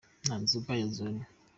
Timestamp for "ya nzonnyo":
0.79-1.25